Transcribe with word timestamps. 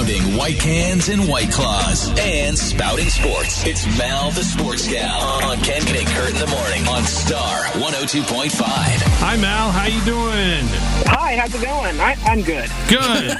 Pounding 0.00 0.34
white 0.34 0.58
cans 0.58 1.10
and 1.10 1.28
white 1.28 1.52
claws. 1.52 2.10
And 2.18 2.56
spouting 2.56 3.10
sports. 3.10 3.66
It's 3.66 3.84
Mal 3.98 4.30
the 4.30 4.42
Sports 4.42 4.88
Gal 4.88 5.20
on 5.44 5.58
Ken 5.58 5.84
Knick 5.92 6.06
Kurt 6.06 6.30
in 6.30 6.36
the 6.36 6.46
morning 6.46 6.88
on 6.88 7.04
Star 7.04 7.64
102.5. 7.74 8.62
Hi, 8.62 9.36
Mal. 9.36 9.70
How 9.70 9.88
you 9.88 10.02
doing? 10.06 11.19
Hi, 11.30 11.36
how's 11.36 11.54
it 11.54 11.62
going? 11.62 12.00
I, 12.00 12.16
I'm 12.24 12.42
good. 12.42 12.68
Good. 12.88 13.38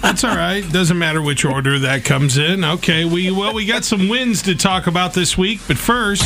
That's 0.00 0.22
all 0.22 0.36
right. 0.36 0.62
Doesn't 0.70 0.96
matter 0.96 1.20
which 1.20 1.44
order 1.44 1.80
that 1.80 2.04
comes 2.04 2.38
in. 2.38 2.62
Okay. 2.62 3.04
We 3.04 3.32
well, 3.32 3.52
we 3.52 3.66
got 3.66 3.84
some 3.84 4.08
wins 4.08 4.42
to 4.42 4.54
talk 4.54 4.86
about 4.86 5.14
this 5.14 5.36
week, 5.36 5.58
but 5.66 5.76
first, 5.76 6.22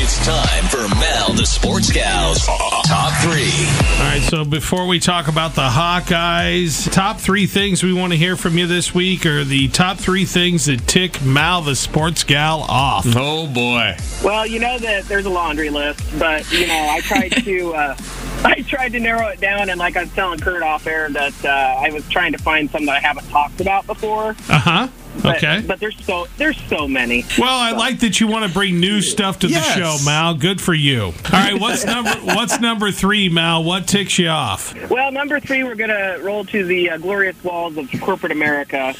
It's 0.00 0.24
time 0.24 0.64
for 0.66 0.86
Mal 1.00 1.32
the 1.32 1.46
Sports 1.46 1.90
Gal's 1.90 2.46
Top 2.46 3.12
3. 3.22 3.32
all 3.32 4.04
right. 4.08 4.22
So 4.22 4.44
before 4.44 4.86
we 4.86 5.00
talk 5.00 5.26
about 5.26 5.56
the 5.56 5.62
Hawkeyes, 5.68 6.88
top 6.92 7.18
three 7.18 7.48
things 7.48 7.82
we 7.82 7.92
want 7.92 8.12
to 8.12 8.16
hear 8.16 8.36
from 8.36 8.56
you 8.56 8.68
this 8.68 8.94
week 8.94 9.26
are 9.26 9.42
the 9.42 9.66
top 9.66 9.98
three 9.98 10.24
things 10.24 10.66
that 10.66 10.86
tick 10.86 11.20
Mal 11.24 11.62
the 11.62 11.74
Sports 11.74 12.22
Gal 12.22 12.60
off. 12.68 13.06
Oh 13.16 13.48
boy. 13.48 13.96
Well, 14.22 14.46
you 14.46 14.60
know 14.60 14.78
that 14.78 15.06
there's 15.06 15.26
a 15.26 15.30
laundry 15.30 15.70
list, 15.70 16.00
but 16.20 16.48
you 16.52 16.68
know 16.68 16.88
I 16.88 17.00
tried 17.00 17.30
to 17.30 17.74
uh, 17.74 17.96
I 18.44 18.62
tried 18.62 18.92
to 18.92 19.00
narrow 19.00 19.28
it 19.28 19.40
down, 19.40 19.70
and 19.70 19.78
like 19.78 19.96
I 19.96 20.02
was 20.04 20.12
telling 20.14 20.38
Kurt 20.40 20.62
off 20.62 20.86
air 20.86 21.08
that 21.10 21.44
uh, 21.44 21.48
I 21.48 21.90
was 21.90 22.08
trying 22.08 22.32
to 22.32 22.38
find 22.38 22.70
some 22.70 22.86
that 22.86 22.96
I 22.96 23.00
haven't 23.00 23.28
talked 23.28 23.60
about 23.60 23.86
before. 23.86 24.30
Uh 24.48 24.58
huh. 24.58 24.88
But, 25.22 25.36
Okay. 25.36 25.62
but 25.66 25.78
there's 25.78 26.02
so 26.06 26.26
there's 26.38 26.58
so 26.68 26.88
many. 26.88 27.24
Well, 27.38 27.54
I 27.54 27.72
like 27.72 28.00
that 28.00 28.18
you 28.18 28.26
want 28.26 28.46
to 28.46 28.52
bring 28.52 28.80
new 28.80 29.02
stuff 29.02 29.40
to 29.40 29.46
Yes. 29.48 29.74
the 29.74 29.80
show, 29.80 30.04
Mal. 30.06 30.34
Good 30.34 30.58
for 30.60 30.72
you. 30.72 31.02
All 31.02 31.12
right, 31.32 31.60
what's 31.60 31.84
number 31.84 32.10
what's 32.24 32.60
number 32.60 32.90
three, 32.90 33.28
Mal? 33.28 33.62
What 33.62 33.86
ticks 33.86 34.18
you 34.18 34.28
off? 34.28 34.74
Well, 34.90 35.12
number 35.12 35.38
three, 35.38 35.64
we're 35.64 35.74
gonna 35.74 36.16
roll 36.22 36.44
to 36.46 36.64
the 36.64 36.90
uh, 36.90 36.96
glorious 36.96 37.36
walls 37.44 37.76
of 37.76 37.88
corporate 38.00 38.32
America. 38.32 38.94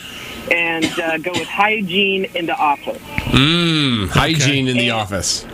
And 0.50 0.84
uh, 0.98 1.18
go 1.18 1.30
with 1.30 1.46
hygiene 1.46 2.24
in 2.34 2.46
the 2.46 2.56
office. 2.56 2.98
Mmm. 2.98 4.08
Hygiene 4.08 4.66
in 4.68 4.76
the 4.76 4.88
And- 4.88 4.98
office. 4.98 5.46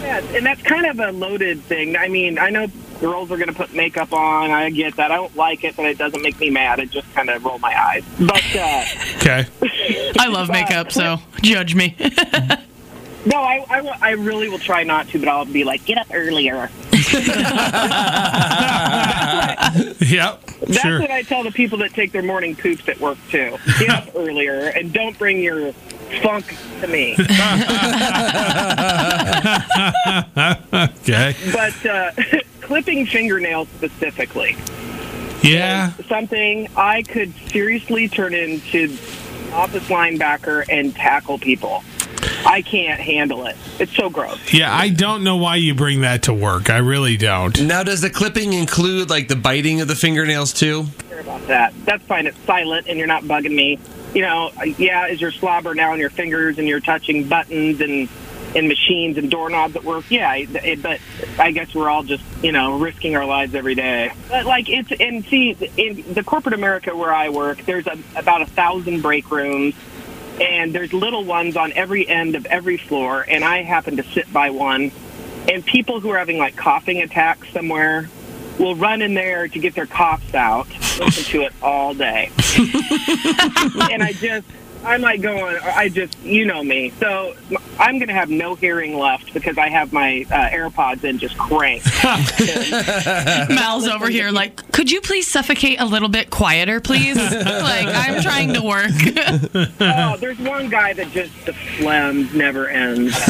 Yeah, 0.00 0.20
and 0.36 0.46
that's 0.46 0.62
kind 0.62 0.86
of 0.86 1.00
a 1.00 1.10
loaded 1.10 1.60
thing. 1.62 1.96
I 1.96 2.06
mean, 2.06 2.38
I 2.38 2.48
know 2.50 2.68
girls 3.00 3.30
are 3.30 3.36
going 3.36 3.48
to 3.48 3.54
put 3.54 3.74
makeup 3.74 4.12
on. 4.12 4.50
I 4.50 4.70
get 4.70 4.96
that. 4.96 5.10
I 5.10 5.16
don't 5.16 5.34
like 5.36 5.64
it, 5.64 5.76
but 5.76 5.86
it 5.86 5.98
doesn't 5.98 6.22
make 6.22 6.38
me 6.38 6.50
mad. 6.50 6.78
It 6.78 6.90
just 6.90 7.12
kind 7.14 7.30
of 7.30 7.44
roll 7.44 7.58
my 7.58 7.78
eyes. 7.78 8.04
But 8.18 8.42
uh, 8.56 8.84
Okay. 9.16 9.46
I 10.18 10.28
love 10.28 10.48
makeup, 10.48 10.92
so 10.92 11.18
judge 11.42 11.74
me. 11.74 11.96
no, 13.26 13.38
I, 13.38 13.64
I, 13.68 13.98
I 14.00 14.10
really 14.12 14.48
will 14.48 14.58
try 14.58 14.82
not 14.84 15.08
to. 15.08 15.18
But 15.18 15.28
I'll 15.28 15.44
be 15.44 15.64
like, 15.64 15.84
get 15.84 15.98
up 15.98 16.08
earlier. 16.12 16.70
Yep. 19.98 20.44
That's 20.60 20.80
sure. 20.80 21.00
what 21.00 21.10
I 21.10 21.22
tell 21.22 21.42
the 21.42 21.50
people 21.50 21.78
that 21.78 21.92
take 21.92 22.12
their 22.12 22.22
morning 22.22 22.54
poops 22.54 22.88
at 22.88 23.00
work 23.00 23.18
too. 23.30 23.58
Get 23.78 23.90
up 23.90 24.08
earlier 24.14 24.68
and 24.68 24.92
don't 24.92 25.18
bring 25.18 25.40
your 25.42 25.72
funk 26.22 26.56
to 26.80 26.86
me. 26.86 27.14
Okay. 30.72 31.34
But 31.52 31.86
uh, 31.86 32.12
clipping 32.66 33.06
fingernails 33.06 33.68
specifically. 33.68 34.56
Yeah. 35.42 35.92
something 36.08 36.66
I 36.76 37.02
could 37.02 37.32
seriously 37.48 38.08
turn 38.08 38.34
into 38.34 38.96
office 39.52 39.84
linebacker 39.84 40.64
and 40.68 40.92
tackle 40.94 41.38
people. 41.38 41.84
I 42.44 42.62
can't 42.62 43.00
handle 43.00 43.46
it. 43.46 43.56
It's 43.78 43.94
so 43.94 44.10
gross. 44.10 44.52
Yeah, 44.52 44.74
I 44.74 44.88
don't 44.88 45.22
know 45.22 45.36
why 45.36 45.56
you 45.56 45.74
bring 45.74 46.00
that 46.00 46.24
to 46.24 46.34
work. 46.34 46.70
I 46.70 46.78
really 46.78 47.16
don't. 47.16 47.60
Now, 47.62 47.84
does 47.84 48.00
the 48.00 48.10
clipping 48.10 48.52
include 48.52 49.10
like 49.10 49.28
the 49.28 49.36
biting 49.36 49.80
of 49.80 49.86
the 49.86 49.94
fingernails 49.94 50.52
too? 50.52 50.86
Care 51.08 51.20
about 51.20 51.46
that. 51.46 51.72
That's 51.84 52.04
fine. 52.04 52.26
It's 52.26 52.38
silent, 52.40 52.88
and 52.88 52.98
you're 52.98 53.06
not 53.06 53.22
bugging 53.24 53.54
me. 53.54 53.78
You 54.14 54.22
know, 54.22 54.50
yeah, 54.78 55.06
is 55.06 55.20
your 55.20 55.32
slobber 55.32 55.74
now 55.74 55.92
on 55.92 56.00
your 56.00 56.10
fingers, 56.10 56.58
and 56.58 56.66
you're 56.66 56.80
touching 56.80 57.28
buttons 57.28 57.80
and 57.80 58.08
and 58.54 58.68
machines 58.68 59.18
and 59.18 59.30
doorknobs 59.30 59.74
that 59.74 59.84
work? 59.84 60.04
Yeah, 60.10 60.34
it, 60.34 60.82
but 60.82 61.00
I 61.38 61.50
guess 61.50 61.74
we're 61.74 61.88
all 61.88 62.02
just 62.02 62.24
you 62.42 62.52
know 62.52 62.78
risking 62.78 63.16
our 63.16 63.26
lives 63.26 63.54
every 63.54 63.74
day. 63.74 64.12
But 64.28 64.46
like 64.46 64.68
it's 64.68 64.92
and 65.00 65.24
see 65.24 65.56
in 65.76 66.14
the 66.14 66.22
corporate 66.22 66.54
America 66.54 66.96
where 66.96 67.12
I 67.12 67.30
work, 67.30 67.64
there's 67.66 67.86
a, 67.86 67.98
about 68.14 68.42
a 68.42 68.46
thousand 68.46 69.02
break 69.02 69.30
rooms. 69.30 69.74
and 70.40 70.74
there's 70.74 70.92
little 70.92 71.24
ones 71.24 71.56
on 71.56 71.72
every 71.72 72.06
end 72.06 72.34
of 72.34 72.44
every 72.46 72.76
floor 72.76 73.24
and 73.26 73.42
i 73.42 73.62
happen 73.62 73.96
to 73.96 74.02
sit 74.02 74.30
by 74.32 74.50
one 74.50 74.90
and 75.48 75.64
people 75.64 75.98
who 76.00 76.10
are 76.10 76.18
having 76.18 76.36
like 76.36 76.54
coughing 76.56 77.00
attacks 77.00 77.48
somewhere 77.54 78.10
will 78.58 78.74
run 78.76 79.00
in 79.00 79.14
there 79.14 79.48
to 79.48 79.58
get 79.58 79.74
their 79.74 79.86
coughs 79.86 80.34
out 80.34 80.68
listen 81.00 81.24
to 81.24 81.40
it 81.40 81.52
all 81.62 81.94
day 81.94 82.30
and 83.90 84.02
i 84.02 84.12
just 84.12 84.46
i'm 84.86 85.20
go 85.20 85.46
on. 85.46 85.56
i 85.64 85.88
just 85.88 86.18
you 86.22 86.44
know 86.44 86.62
me 86.62 86.90
so 87.00 87.34
i'm 87.78 87.98
going 87.98 88.08
to 88.08 88.14
have 88.14 88.30
no 88.30 88.54
hearing 88.54 88.96
left 88.96 89.34
because 89.34 89.58
i 89.58 89.68
have 89.68 89.92
my 89.92 90.24
uh, 90.30 90.48
airpods 90.48 91.04
in 91.04 91.18
just 91.18 91.36
cranked 91.36 91.86
Mal's 93.50 93.88
over 93.88 94.08
here 94.08 94.30
like, 94.30 94.60
could 94.76 94.90
you 94.90 95.00
please 95.00 95.26
suffocate 95.26 95.80
a 95.80 95.86
little 95.86 96.10
bit 96.10 96.28
quieter, 96.28 96.82
please? 96.82 97.16
like, 97.32 97.86
I'm 97.86 98.20
trying 98.20 98.52
to 98.52 98.60
work. 98.60 98.90
oh 99.80 100.18
there's 100.18 100.38
one 100.38 100.68
guy 100.68 100.92
that 100.92 101.10
just 101.12 101.32
the 101.46 101.54
phlegm 101.54 102.28
never 102.36 102.68
ends 102.68 103.16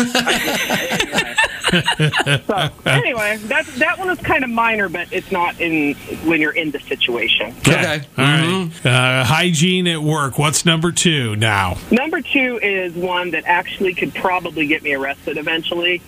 so 2.46 2.68
anyway 2.86 3.36
that 3.44 3.64
that 3.76 3.96
one 3.98 4.10
is 4.10 4.18
kind 4.18 4.42
of 4.42 4.50
minor 4.50 4.88
but 4.88 5.06
it's 5.12 5.30
not 5.30 5.60
in 5.60 5.94
when 6.24 6.40
you're 6.40 6.52
in 6.52 6.70
the 6.70 6.80
situation 6.80 7.54
Okay. 7.60 8.02
All 8.18 8.24
right. 8.24 8.70
Uh, 8.84 9.24
hygiene 9.24 9.86
at 9.86 10.02
work. 10.02 10.38
What's 10.38 10.64
number 10.64 10.92
two 10.92 11.36
now? 11.36 11.76
Number 11.90 12.20
two 12.20 12.58
is 12.62 12.94
one 12.94 13.30
that 13.32 13.44
actually 13.46 13.94
could 13.94 14.14
probably 14.14 14.66
get 14.66 14.82
me 14.82 14.94
arrested 14.94 15.36
eventually. 15.36 16.02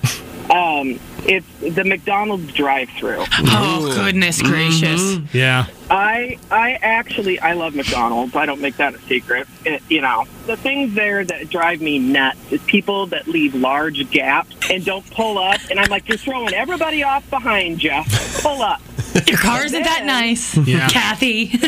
Um, 0.51 0.99
it's 1.27 1.47
the 1.61 1.85
McDonald's 1.85 2.53
drive-through. 2.53 3.25
oh, 3.31 3.93
goodness 3.95 4.41
gracious. 4.41 5.19
Yeah. 5.35 5.67
I 5.91 6.39
I 6.51 6.73
actually 6.83 7.39
I 7.41 7.55
love 7.55 7.75
McDonald's. 7.75 8.35
I 8.37 8.47
don't 8.47 8.61
make 8.61 8.77
that 8.77 8.95
a 8.95 8.99
secret. 9.01 9.47
It, 9.65 9.83
you 9.89 10.01
know, 10.01 10.27
the 10.47 10.57
things 10.57 10.95
there 10.95 11.25
that 11.25 11.51
drive 11.51 11.81
me 11.81 11.99
nuts 11.99 12.39
is 12.53 12.63
people 12.63 13.07
that 13.07 13.27
leave 13.27 13.55
large 13.55 14.11
gaps 14.11 14.55
and 14.71 14.85
don't 14.85 15.09
pull 15.11 15.39
up. 15.39 15.61
And 15.71 15.79
I'm 15.81 15.91
like, 15.91 16.09
you're 16.09 16.19
throwing 16.19 16.53
everybody 16.55 17.03
off 17.03 17.29
behind 17.31 17.83
you. 17.83 18.03
Pull 18.41 18.63
up, 18.63 18.81
Your 19.27 19.39
car 19.39 19.65
isn't 19.65 19.83
that 19.83 20.05
nice. 20.05 20.57
Yeah. 20.57 20.89
Kathy. 20.91 21.47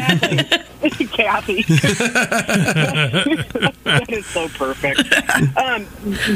Kathy. 1.11 1.62
that 3.84 4.06
is 4.09 4.27
so 4.27 4.49
perfect. 4.49 5.01
Um, 5.56 5.87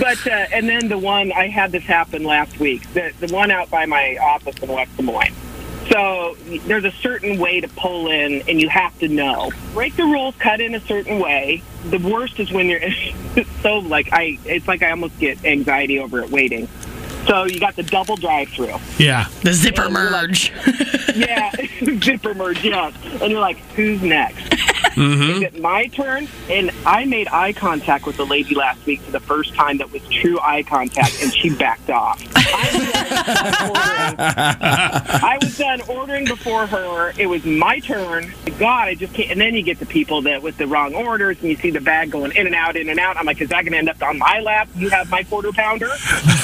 but 0.00 0.26
uh, 0.26 0.46
and 0.52 0.68
then 0.68 0.88
the 0.88 0.98
one 0.98 1.32
I 1.32 1.48
had 1.48 1.72
this 1.72 1.84
happen 1.84 2.24
last 2.24 2.58
week. 2.58 2.92
The 2.92 3.12
the 3.20 3.32
one 3.32 3.50
out 3.50 3.70
by 3.70 3.86
my 3.86 4.16
office 4.16 4.56
in 4.62 4.68
West 4.70 4.96
Des 4.96 5.02
Moines. 5.02 5.34
So 5.90 6.36
there's 6.66 6.84
a 6.84 6.90
certain 6.90 7.38
way 7.38 7.60
to 7.60 7.68
pull 7.68 8.10
in, 8.10 8.42
and 8.48 8.60
you 8.60 8.68
have 8.70 8.98
to 9.00 9.08
know. 9.08 9.50
Break 9.74 9.96
the 9.96 10.04
rules, 10.04 10.34
cut 10.36 10.60
in 10.60 10.74
a 10.74 10.80
certain 10.80 11.18
way. 11.18 11.62
The 11.90 11.98
worst 11.98 12.40
is 12.40 12.50
when 12.50 12.68
you're 12.68 12.80
so 13.62 13.78
like 13.78 14.08
I. 14.12 14.38
It's 14.44 14.66
like 14.66 14.82
I 14.82 14.90
almost 14.90 15.18
get 15.18 15.44
anxiety 15.44 15.98
over 15.98 16.20
it 16.20 16.30
waiting. 16.30 16.68
So 17.26 17.44
you 17.44 17.58
got 17.60 17.74
the 17.76 17.82
double 17.82 18.16
drive-through. 18.16 18.74
Yeah. 18.98 19.26
The 19.42 19.52
zipper 19.52 19.82
And 19.82 19.92
you're 19.94 20.10
like- 20.10 20.22
merge. 20.30 20.52
Yeah, 21.14 21.52
zipper 22.02 22.34
merge, 22.34 22.64
yes. 22.64 22.92
And 23.22 23.30
you're 23.30 23.40
like, 23.40 23.56
who's 23.76 24.02
next? 24.02 24.52
Is 24.96 25.42
it 25.42 25.60
my 25.60 25.86
turn? 25.88 26.28
And 26.48 26.70
I 26.86 27.04
made 27.04 27.28
eye 27.28 27.52
contact 27.52 28.06
with 28.06 28.16
the 28.16 28.26
lady 28.26 28.54
last 28.54 28.84
week 28.86 29.00
for 29.00 29.10
the 29.10 29.20
first 29.20 29.54
time 29.54 29.78
that 29.78 29.90
was 29.90 30.02
true 30.08 30.38
eye 30.40 30.62
contact, 30.62 31.22
and 31.22 31.34
she 31.34 31.50
backed 31.54 31.90
off. 31.90 32.22
I 34.16 35.38
was 35.40 35.58
done 35.58 35.80
ordering 35.82 36.24
before 36.26 36.66
her. 36.66 37.12
It 37.18 37.26
was 37.26 37.44
my 37.44 37.80
turn. 37.80 38.32
God, 38.58 38.88
I 38.88 38.94
just 38.94 39.14
can't. 39.14 39.32
And 39.32 39.40
then 39.40 39.54
you 39.54 39.62
get 39.62 39.80
the 39.80 39.86
people 39.86 40.22
that 40.22 40.42
with 40.42 40.56
the 40.58 40.66
wrong 40.66 40.94
orders, 40.94 41.40
and 41.40 41.50
you 41.50 41.56
see 41.56 41.70
the 41.70 41.80
bag 41.80 42.10
going 42.10 42.32
in 42.32 42.46
and 42.46 42.54
out, 42.54 42.76
in 42.76 42.88
and 42.88 43.00
out. 43.00 43.16
I'm 43.16 43.26
like, 43.26 43.40
is 43.40 43.48
that 43.48 43.62
going 43.62 43.72
to 43.72 43.78
end 43.78 43.88
up 43.88 44.00
on 44.02 44.18
my 44.18 44.40
lap? 44.40 44.68
You 44.76 44.90
have 44.90 45.10
my 45.10 45.24
quarter 45.24 45.52
pounder. 45.52 45.86
You 45.86 45.92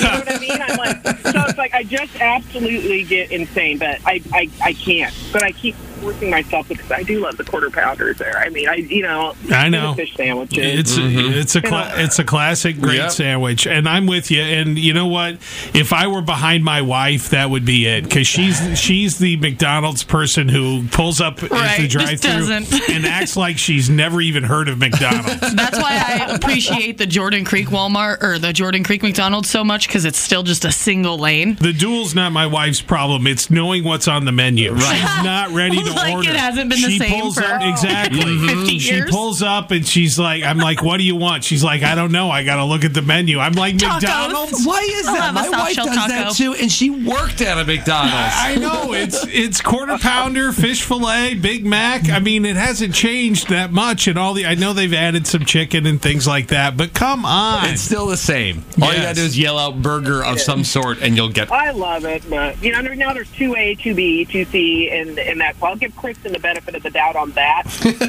know 0.06 0.18
what 0.18 0.32
I 0.32 0.38
mean? 0.38 0.60
I'm 0.60 0.76
like, 0.76 1.02
so 1.18 1.44
it's 1.46 1.58
like 1.58 1.74
I 1.74 1.84
just 1.84 2.16
absolutely 2.20 3.04
get 3.04 3.30
insane, 3.30 3.78
but 3.78 4.00
I, 4.04 4.22
I, 4.32 4.50
I 4.62 4.72
can't. 4.72 5.14
But 5.32 5.42
I 5.44 5.52
keep 5.52 5.76
forcing 6.00 6.30
myself 6.30 6.68
because 6.68 6.90
I 6.90 7.02
do 7.02 7.20
love 7.20 7.36
the 7.36 7.44
quarter 7.44 7.70
pounders 7.70 8.18
there. 8.18 8.36
I 8.36 8.48
mean, 8.48 8.68
I, 8.68 8.76
you 8.76 9.02
know, 9.02 9.34
I 9.50 9.68
know. 9.68 9.94
fish 9.94 10.14
sandwiches. 10.16 10.78
It's 10.78 10.98
mm-hmm. 10.98 11.38
it's 11.38 11.56
a 11.56 11.62
cla- 11.62 11.92
it's 11.96 12.18
a 12.18 12.24
classic 12.24 12.80
great 12.80 12.96
Yep. 12.96 13.10
sandwich, 13.12 13.66
and 13.66 13.88
I'm 13.88 14.06
with 14.06 14.30
you. 14.30 14.42
And 14.42 14.78
you 14.78 14.92
know 14.92 15.06
what? 15.06 15.34
If 15.74 15.92
I 15.92 16.06
were 16.06 16.22
behind 16.22 16.64
my 16.64 16.82
wife, 16.82 17.30
that 17.30 17.50
would 17.50 17.64
be 17.64 17.86
it 17.86 18.04
because 18.04 18.26
she's 18.26 18.78
she's 18.78 19.18
the 19.18 19.36
McDonald's 19.36 20.02
person 20.02 20.48
who 20.48 20.86
pulls 20.88 21.20
up 21.20 21.42
at 21.42 21.78
the 21.78 21.88
drive-through 21.88 22.54
and 22.94 23.06
acts 23.06 23.36
like 23.36 23.58
she's 23.58 23.88
never 23.88 24.20
even 24.20 24.42
heard 24.42 24.68
of 24.68 24.78
McDonald's. 24.78 25.40
That's 25.54 25.78
why 25.78 25.92
I 25.92 26.34
appreciate 26.34 26.98
the 26.98 27.06
Jordan 27.06 27.44
Creek 27.44 27.68
Walmart 27.68 28.22
or 28.22 28.38
the 28.38 28.52
Jordan 28.52 28.84
Creek 28.84 29.02
McDonald's 29.02 29.50
so 29.50 29.64
much 29.64 29.86
because 29.86 30.04
it's 30.04 30.18
still 30.18 30.42
just 30.42 30.64
a 30.64 30.72
single 30.72 31.18
lane. 31.18 31.56
The 31.56 31.72
dual's 31.72 32.14
not 32.14 32.32
my 32.32 32.46
wife's 32.46 32.80
problem. 32.80 33.26
It's 33.26 33.50
knowing 33.50 33.84
what's 33.84 34.08
on 34.08 34.24
the 34.24 34.32
menu. 34.32 34.74
She's 34.78 35.02
not 35.24 35.50
ready 35.50 35.76
to 35.84 35.89
the 35.90 35.96
Like 35.96 36.14
order. 36.16 36.30
it 36.30 36.36
hasn't 36.36 36.70
been 36.70 36.80
the 36.80 36.88
she 36.90 36.98
same 36.98 37.20
pulls 37.20 37.36
for 37.36 37.44
up, 37.44 37.62
exactly. 37.62 38.38
50 38.48 38.78
She 38.78 39.02
pulls 39.02 39.42
up 39.42 39.70
and 39.70 39.86
she's 39.86 40.18
like, 40.18 40.42
"I'm 40.44 40.58
like, 40.58 40.82
what 40.82 40.96
do 40.98 41.04
you 41.04 41.16
want?" 41.16 41.44
She's 41.44 41.62
like, 41.64 41.82
"I 41.82 41.94
don't 41.94 42.12
know. 42.12 42.30
I 42.30 42.44
got 42.44 42.56
to 42.56 42.64
look 42.64 42.84
at 42.84 42.94
the 42.94 43.02
menu." 43.02 43.38
I'm 43.38 43.52
like, 43.52 43.76
Tacos. 43.76 44.00
McDonald's. 44.00 44.64
Why 44.66 44.80
is 44.80 45.06
I'll 45.06 45.14
that? 45.14 45.34
My 45.34 45.48
wife 45.48 45.72
shell 45.74 45.86
does 45.86 46.08
that 46.08 46.32
too, 46.34 46.54
and 46.54 46.70
she 46.70 46.90
worked 46.90 47.40
at 47.40 47.58
a 47.58 47.64
McDonald's. 47.64 48.34
I 48.36 48.56
know 48.56 48.92
it's 48.92 49.24
it's 49.28 49.60
quarter 49.60 49.96
pounder, 49.98 50.52
fish 50.52 50.82
fillet, 50.82 51.34
Big 51.34 51.64
Mac. 51.64 52.08
I 52.08 52.18
mean, 52.18 52.44
it 52.44 52.56
hasn't 52.56 52.94
changed 52.94 53.48
that 53.50 53.72
much, 53.72 54.06
and 54.08 54.18
all 54.18 54.34
the. 54.34 54.46
I 54.46 54.54
know 54.54 54.72
they've 54.72 54.92
added 54.94 55.26
some 55.26 55.44
chicken 55.44 55.86
and 55.86 56.00
things 56.00 56.26
like 56.26 56.48
that, 56.48 56.76
but 56.76 56.94
come 56.94 57.24
on, 57.24 57.66
It's 57.66 57.82
still 57.82 58.06
the 58.06 58.16
same. 58.16 58.64
All 58.80 58.92
you 58.92 59.00
gotta 59.02 59.14
do 59.14 59.22
is 59.22 59.38
yell 59.38 59.58
out 59.58 59.80
burger 59.82 60.24
of 60.24 60.40
some 60.40 60.64
sort, 60.64 61.00
and 61.02 61.16
you'll 61.16 61.28
get. 61.28 61.50
I 61.50 61.70
love 61.70 62.04
it, 62.04 62.22
but 62.28 62.62
you 62.62 62.72
know 62.72 62.80
now 62.80 63.12
there's 63.12 63.30
two 63.32 63.54
A, 63.56 63.74
two 63.74 63.94
B, 63.94 64.24
two 64.24 64.44
C, 64.46 64.88
and 64.90 65.18
and 65.18 65.40
that. 65.40 65.56
So 65.58 65.66
I'll 65.66 65.76
give 65.80 65.96
Kristen 65.96 66.32
the 66.32 66.38
benefit 66.38 66.74
of 66.74 66.82
the 66.82 66.90
doubt 66.90 67.16
on 67.16 67.32
that. 67.32 67.64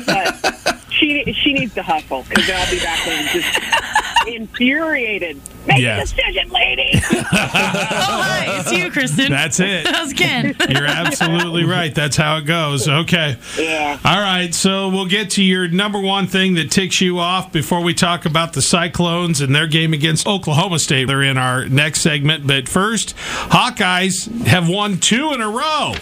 But 0.06 0.81
she 1.02 1.34
she 1.34 1.54
needs 1.54 1.74
to 1.74 1.84
hustle 1.84 2.24
because 2.30 2.46
then 2.48 2.56
I'll 2.60 2.72
be 2.72 2.80
back 2.80 3.08
and 3.08 3.28
just 3.30 4.28
infuriated. 4.28 5.42
Make 5.68 5.80
Yes. 5.80 6.12
a 6.12 6.16
decision, 6.16 6.50
lady. 6.50 7.02
Oh, 7.34 8.22
hi, 8.24 8.60
it's 8.60 8.72
you, 8.72 8.92
Kristen. 8.92 9.32
That's 9.32 9.60
it. 9.60 9.88
How's 9.88 10.12
Ken? 10.14 10.56
You're 10.70 10.86
absolutely 10.86 11.64
right. 11.64 11.94
That's 11.94 12.18
how 12.18 12.38
it 12.38 12.42
goes. 12.46 12.88
Okay. 12.88 13.38
Yeah. 13.58 13.98
All 14.04 14.20
right. 14.20 14.54
So 14.54 14.90
we'll 14.90 15.06
get 15.06 15.30
to 15.32 15.44
your 15.44 15.68
number 15.70 16.00
one 16.00 16.28
thing 16.28 16.56
that 16.56 16.72
ticks 16.72 17.00
you 17.00 17.20
off 17.20 17.52
before 17.54 17.82
we 17.82 17.94
talk 17.94 18.26
about 18.26 18.54
the 18.54 18.62
Cyclones 18.62 19.40
and 19.40 19.56
their 19.56 19.68
game 19.68 19.94
against 19.94 20.28
Oklahoma 20.28 20.80
State. 20.80 21.06
They're 21.06 21.24
in 21.24 21.38
our 21.38 21.68
next 21.68 22.02
segment. 22.02 22.46
But 22.48 22.68
first, 22.68 23.16
Hawkeyes 23.16 24.46
have 24.46 24.68
won 24.68 24.98
two 24.98 25.32
in 25.34 25.42
a 25.42 25.50
row, 25.50 25.94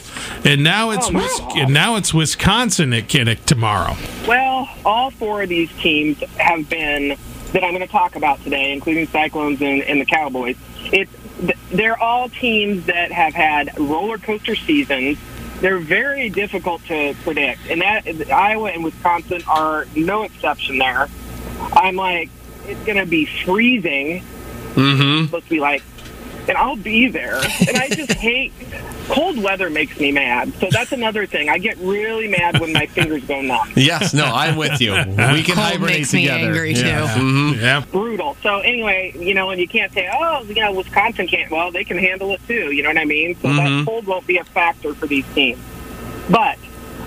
and 0.45 0.63
now 0.63 0.89
it's 0.91 1.07
Oh, 1.09 1.11
my 1.11 1.21
Wis- 1.21 1.41
and 1.57 1.73
now 1.73 1.95
it's 1.95 2.13
Wisconsin 2.13 2.91
at 2.93 3.03
Kinnick 3.07 3.45
tomorrow. 3.45 3.95
Well, 4.27 4.67
all 4.89 5.11
four 5.11 5.43
of 5.43 5.49
these 5.49 5.71
teams 5.77 6.17
have 6.37 6.67
been 6.67 7.15
that 7.53 7.63
I'm 7.63 7.73
going 7.73 7.81
to 7.81 7.87
talk 7.87 8.15
about 8.15 8.43
today, 8.43 8.73
including 8.73 9.07
Cyclones 9.07 9.61
and, 9.61 9.83
and 9.83 10.01
the 10.01 10.05
Cowboys. 10.05 10.57
It's 10.91 11.11
they're 11.71 11.97
all 11.97 12.27
teams 12.27 12.87
that 12.87 13.11
have 13.11 13.33
had 13.33 13.77
roller 13.79 14.17
coaster 14.17 14.55
seasons. 14.55 15.17
They're 15.61 15.77
very 15.77 16.29
difficult 16.29 16.83
to 16.85 17.13
predict, 17.23 17.69
and 17.69 17.81
that 17.81 18.31
Iowa 18.31 18.71
and 18.71 18.83
Wisconsin 18.83 19.43
are 19.47 19.85
no 19.95 20.23
exception 20.23 20.79
there. 20.79 21.07
I'm 21.73 21.95
like, 21.95 22.29
it's 22.65 22.83
going 22.85 22.97
to 22.97 23.05
be 23.05 23.25
freezing. 23.25 24.23
Mm-hmm. 24.73 25.25
Supposed 25.25 25.45
to 25.45 25.49
be 25.49 25.59
like, 25.59 25.83
and 26.47 26.57
I'll 26.57 26.75
be 26.75 27.07
there. 27.09 27.35
And 27.67 27.77
I 27.77 27.89
just 27.89 28.11
hate 28.19 28.53
cold 29.07 29.41
weather. 29.41 29.69
Makes 29.69 29.99
me 29.99 30.11
mad. 30.11 30.53
So 30.59 30.67
that's 30.71 30.91
another 30.91 31.25
thing. 31.25 31.49
I 31.49 31.57
get 31.57 31.77
really 31.77 32.27
mad 32.27 32.59
when 32.59 32.73
my 32.73 32.85
fingers 32.85 33.23
go 33.25 33.41
numb. 33.41 33.71
Yes, 33.75 34.13
no, 34.13 34.25
I'm 34.25 34.55
with 34.55 34.79
you. 34.81 34.91
We 35.29 35.43
can 35.43 35.55
Cold 35.55 35.57
hibernate 35.67 35.97
makes 35.97 36.13
me 36.13 36.21
together. 36.23 36.45
angry 36.47 36.73
too. 36.73 36.81
Mhm. 36.83 37.61
Yeah. 37.61 37.83
brutal. 37.91 38.35
So 38.41 38.59
anyway, 38.59 39.13
you 39.17 39.33
know, 39.33 39.49
and 39.51 39.59
you 39.61 39.67
can't 39.67 39.91
say, 39.93 40.09
oh, 40.11 40.43
you 40.43 40.55
know, 40.55 40.71
Wisconsin 40.73 41.27
can't. 41.27 41.51
Well, 41.51 41.71
they 41.71 41.83
can 41.83 41.97
handle 41.97 42.31
it 42.33 42.41
too. 42.47 42.71
You 42.71 42.83
know 42.83 42.89
what 42.89 42.97
I 42.97 43.05
mean? 43.05 43.35
So 43.41 43.51
that 43.53 43.85
cold 43.85 44.05
won't 44.07 44.25
be 44.27 44.37
a 44.37 44.43
factor 44.43 44.93
for 44.95 45.07
these 45.07 45.25
teams. 45.35 45.59
But 46.29 46.57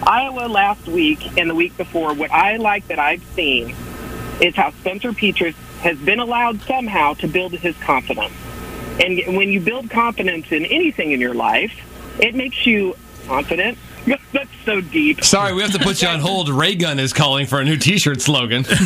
Iowa 0.04 0.46
last 0.48 0.86
week 0.88 1.38
and 1.38 1.48
the 1.48 1.54
week 1.54 1.76
before, 1.76 2.12
what 2.14 2.30
I 2.32 2.56
like 2.56 2.86
that 2.88 2.98
I've 2.98 3.24
seen 3.34 3.74
is 4.40 4.54
how 4.56 4.70
Spencer 4.80 5.12
Petras 5.12 5.54
has 5.82 5.96
been 5.98 6.18
allowed 6.18 6.60
somehow 6.62 7.14
to 7.14 7.28
build 7.28 7.52
his 7.52 7.76
confidence. 7.78 8.32
And 9.02 9.36
when 9.36 9.50
you 9.50 9.60
build 9.60 9.90
confidence 9.90 10.52
in 10.52 10.64
anything 10.66 11.12
in 11.12 11.20
your 11.20 11.34
life, 11.34 11.72
it 12.20 12.34
makes 12.34 12.66
you 12.66 12.94
confident. 13.26 13.78
That's 14.32 14.50
so 14.64 14.80
deep. 14.80 15.24
Sorry, 15.24 15.52
we 15.52 15.62
have 15.62 15.72
to 15.72 15.78
put 15.78 16.02
you 16.02 16.08
on 16.08 16.18
hold. 16.18 16.48
Raygun 16.48 16.98
is 16.98 17.12
calling 17.12 17.46
for 17.46 17.60
a 17.60 17.64
new 17.64 17.76
T-shirt 17.76 18.20
slogan. 18.20 18.62
That's 18.68 18.80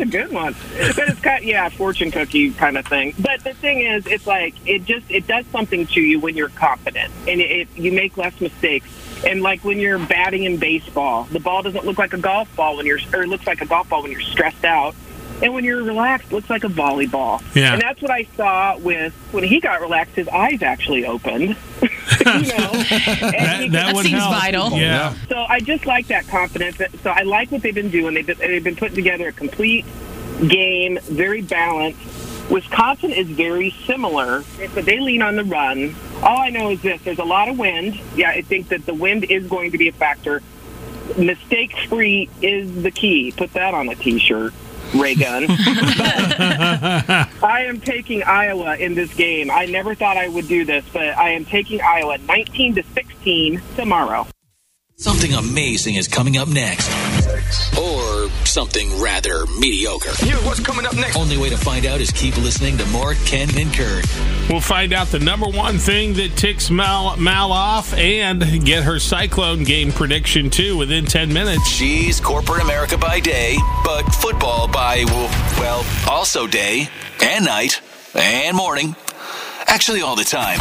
a 0.00 0.06
good 0.06 0.32
one. 0.32 0.54
But 0.76 1.08
it's 1.08 1.20
kind 1.20 1.42
of, 1.42 1.44
yeah, 1.44 1.68
fortune 1.68 2.10
cookie 2.10 2.52
kind 2.52 2.76
of 2.76 2.86
thing. 2.86 3.14
But 3.18 3.44
the 3.44 3.54
thing 3.54 3.80
is, 3.80 4.06
it's 4.06 4.26
like 4.26 4.54
it 4.66 4.84
just 4.84 5.08
it 5.10 5.26
does 5.26 5.46
something 5.46 5.86
to 5.88 6.00
you 6.00 6.18
when 6.18 6.36
you're 6.36 6.48
confident 6.48 7.12
and 7.28 7.40
it, 7.40 7.50
it 7.50 7.68
you 7.76 7.92
make 7.92 8.16
less 8.16 8.40
mistakes. 8.40 8.88
And 9.24 9.42
like 9.42 9.64
when 9.64 9.78
you're 9.78 9.98
batting 9.98 10.44
in 10.44 10.56
baseball, 10.56 11.24
the 11.24 11.40
ball 11.40 11.62
doesn't 11.62 11.84
look 11.84 11.98
like 11.98 12.12
a 12.12 12.18
golf 12.18 12.54
ball 12.56 12.76
when 12.76 12.86
you're 12.86 12.98
or 13.12 13.22
it 13.22 13.28
looks 13.28 13.46
like 13.46 13.60
a 13.60 13.66
golf 13.66 13.88
ball 13.88 14.02
when 14.02 14.10
you're 14.10 14.20
stressed 14.20 14.64
out. 14.64 14.94
And 15.42 15.52
when 15.52 15.64
you're 15.64 15.82
relaxed, 15.82 16.28
it 16.28 16.34
looks 16.34 16.48
like 16.48 16.64
a 16.64 16.68
volleyball. 16.68 17.42
Yeah. 17.54 17.74
And 17.74 17.82
that's 17.82 18.00
what 18.00 18.10
I 18.10 18.26
saw 18.36 18.78
with 18.78 19.12
when 19.32 19.44
he 19.44 19.60
got 19.60 19.80
relaxed. 19.82 20.16
His 20.16 20.28
eyes 20.28 20.62
actually 20.62 21.04
opened. 21.04 21.42
you 21.82 21.88
know, 22.24 22.32
And 22.32 22.42
That, 22.44 23.68
that 23.72 23.86
could- 23.88 23.94
would 23.96 24.06
seems 24.06 24.18
help. 24.18 24.32
vital. 24.32 24.70
Yeah. 24.70 25.14
so 25.28 25.44
I 25.48 25.60
just 25.60 25.84
like 25.84 26.06
that 26.06 26.26
confidence. 26.28 26.78
So 27.02 27.10
I 27.10 27.22
like 27.22 27.52
what 27.52 27.60
they've 27.62 27.74
been 27.74 27.90
doing. 27.90 28.14
They've 28.14 28.26
been, 28.26 28.38
they've 28.38 28.64
been 28.64 28.76
putting 28.76 28.94
together 28.96 29.28
a 29.28 29.32
complete 29.32 29.84
game, 30.48 30.98
very 31.02 31.42
balanced. 31.42 32.00
Wisconsin 32.50 33.10
is 33.10 33.26
very 33.28 33.74
similar, 33.86 34.44
but 34.74 34.84
they 34.84 35.00
lean 35.00 35.20
on 35.20 35.34
the 35.36 35.42
run. 35.44 35.94
All 36.22 36.38
I 36.38 36.48
know 36.50 36.70
is 36.70 36.80
this: 36.80 37.02
there's 37.02 37.18
a 37.18 37.24
lot 37.24 37.48
of 37.48 37.58
wind. 37.58 37.98
Yeah, 38.14 38.30
I 38.30 38.42
think 38.42 38.68
that 38.68 38.86
the 38.86 38.94
wind 38.94 39.24
is 39.24 39.48
going 39.48 39.72
to 39.72 39.78
be 39.78 39.88
a 39.88 39.92
factor. 39.92 40.42
Mistake 41.18 41.76
free 41.88 42.28
is 42.42 42.82
the 42.82 42.90
key. 42.90 43.32
Put 43.36 43.52
that 43.54 43.74
on 43.74 43.88
a 43.88 43.94
T-shirt. 43.96 44.52
Raygun. 44.94 45.46
I 45.48 47.26
am 47.66 47.80
taking 47.80 48.22
Iowa 48.22 48.76
in 48.76 48.94
this 48.94 49.12
game. 49.14 49.50
I 49.50 49.66
never 49.66 49.94
thought 49.94 50.16
I 50.16 50.28
would 50.28 50.48
do 50.48 50.64
this, 50.64 50.84
but 50.92 51.16
I 51.16 51.30
am 51.30 51.44
taking 51.44 51.80
Iowa 51.80 52.18
19 52.18 52.76
to 52.76 52.82
16 52.82 53.60
tomorrow. 53.76 54.26
Something 54.98 55.34
amazing 55.34 55.96
is 55.96 56.08
coming 56.08 56.38
up 56.38 56.48
next. 56.48 56.88
Or 57.78 58.30
something 58.46 58.98
rather 58.98 59.44
mediocre. 59.60 60.12
Here's 60.16 60.42
what's 60.42 60.60
coming 60.60 60.86
up 60.86 60.94
next. 60.94 61.16
Only 61.16 61.36
way 61.36 61.50
to 61.50 61.56
find 61.58 61.84
out 61.84 62.00
is 62.00 62.10
keep 62.10 62.34
listening 62.38 62.78
to 62.78 62.86
more 62.86 63.12
Ken 63.26 63.46
and 63.58 63.74
Kurt. 63.74 64.06
We'll 64.48 64.62
find 64.62 64.94
out 64.94 65.08
the 65.08 65.18
number 65.18 65.48
one 65.48 65.76
thing 65.76 66.14
that 66.14 66.34
ticks 66.36 66.70
Mal, 66.70 67.14
Mal 67.18 67.52
off 67.52 67.92
and 67.92 68.64
get 68.64 68.84
her 68.84 68.98
Cyclone 68.98 69.64
game 69.64 69.92
prediction 69.92 70.48
too 70.48 70.78
within 70.78 71.04
10 71.04 71.30
minutes. 71.30 71.68
She's 71.68 72.18
corporate 72.18 72.62
America 72.62 72.96
by 72.96 73.20
day, 73.20 73.58
but 73.84 74.02
football 74.14 74.66
by, 74.66 75.04
well, 75.58 75.84
also 76.08 76.46
day 76.46 76.88
and 77.22 77.44
night 77.44 77.82
and 78.14 78.56
morning. 78.56 78.96
Actually, 79.66 80.00
all 80.00 80.16
the 80.16 80.24
time. 80.24 80.60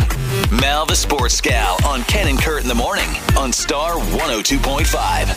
Mal 0.51 0.85
the 0.85 0.95
Sports 0.95 1.41
Gal 1.41 1.77
on 1.85 2.03
Ken 2.03 2.27
and 2.27 2.39
Kurt 2.39 2.61
in 2.61 2.67
the 2.67 2.75
morning 2.75 3.09
on 3.37 3.51
Star 3.51 3.95
102.5. 3.95 5.33